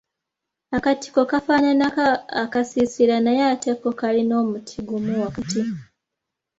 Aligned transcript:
Akatiko 0.77 1.19
kafaananako 1.31 2.05
akasiisira 2.43 3.15
naye 3.25 3.41
ate 3.53 3.69
ko 3.81 3.89
kaliko 3.99 4.35
omuti 4.43 4.77
gumu 4.87 5.11
wakati. 5.23 5.59